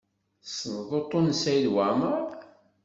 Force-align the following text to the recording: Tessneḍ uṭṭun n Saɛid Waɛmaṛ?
Tessneḍ 0.43 0.89
uṭṭun 0.99 1.25
n 1.33 1.37
Saɛid 1.41 1.67
Waɛmaṛ? 1.73 2.19